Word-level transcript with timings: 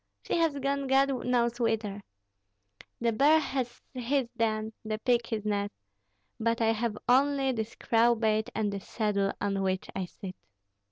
She 0.23 0.35
has 0.37 0.57
gone 0.57 0.87
God 0.87 1.27
knows 1.27 1.59
whither. 1.59 2.01
The 2.99 3.11
bear 3.11 3.37
has 3.39 3.83
his 3.93 4.27
den, 4.35 4.73
the 4.83 4.97
pig 4.97 5.27
his 5.27 5.45
nest, 5.45 5.75
but 6.39 6.59
I 6.59 6.71
have 6.73 6.97
only 7.07 7.51
this 7.51 7.75
crowbait 7.75 8.49
and 8.55 8.73
this 8.73 8.87
saddle 8.87 9.31
on 9.39 9.61
which 9.61 9.91
I 9.95 10.05
sit." 10.05 10.35